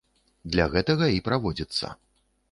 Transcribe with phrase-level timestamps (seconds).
[0.53, 1.91] Для гэтага і праводзіцца.